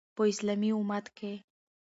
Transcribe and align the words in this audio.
په 0.15 0.23
اسلامي 0.31 0.69
امت 0.77 1.05
کې 1.17 1.33